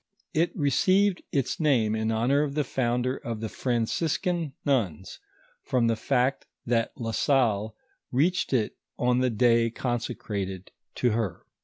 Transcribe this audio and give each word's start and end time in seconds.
It 0.33 0.51
received 0.57 1.21
its 1.31 1.59
name 1.59 1.93
in 1.93 2.09
honor 2.11 2.41
of 2.41 2.55
the 2.55 2.63
founder 2.63 3.17
of 3.17 3.39
the 3.39 3.49
Franciscan 3.49 4.53
nuns, 4.65 5.19
from 5.61 5.85
the 5.85 5.95
fact 5.95 6.47
that 6.65 6.91
La 6.97 7.11
Salle 7.11 7.75
reached 8.11 8.51
it 8.51 8.75
on 8.97 9.19
the 9.19 9.29
day 9.29 9.69
consecrated 9.69 10.71
to 10.95 11.11
her. 11.11 11.45